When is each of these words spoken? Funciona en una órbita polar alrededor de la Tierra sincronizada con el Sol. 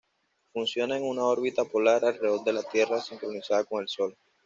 Funciona 0.51 0.97
en 0.97 1.03
una 1.03 1.25
órbita 1.25 1.63
polar 1.63 2.03
alrededor 2.03 2.43
de 2.43 2.53
la 2.53 2.63
Tierra 2.63 2.99
sincronizada 3.03 3.65
con 3.65 3.83
el 3.83 3.87
Sol. 3.87 4.17